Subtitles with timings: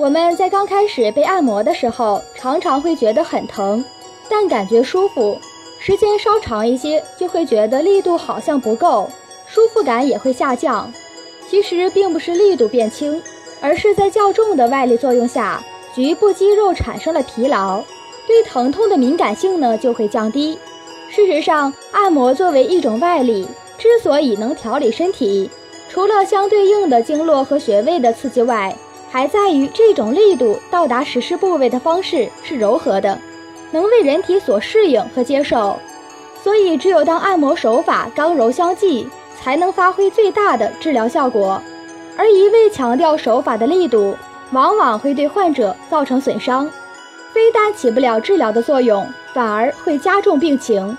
[0.00, 3.84] 我们在刚开始被按摩的时候，常常会觉得很疼，
[4.30, 5.38] 但感觉舒服。
[5.78, 9.10] 时间稍长一些，就会觉得力度好像不够，
[9.46, 10.90] 舒服感也会下降。
[11.50, 13.22] 其实并不是力度变轻，
[13.60, 15.62] 而是在较重的外力作用下，
[15.94, 17.82] 局部肌肉产生了疲劳，
[18.26, 20.58] 对疼痛的敏感性呢就会降低。
[21.10, 23.46] 事实上，按摩作为一种外力，
[23.76, 25.50] 之所以能调理身体，
[25.90, 28.74] 除了相对应的经络和穴位的刺激外，
[29.10, 33.18] 还在于这种力度到达实施部位的方式是柔和的，
[33.72, 35.78] 能为人体所适应和接受。
[36.42, 41.60] 所以，只有当按摩手法刚柔相济，才能发挥最大的治疗效果。
[42.16, 44.16] 而一味强调手法的力度，
[44.52, 46.70] 往往会对患者造成损伤，
[47.32, 50.96] 非但起不了治疗的作用，反而会加重病情。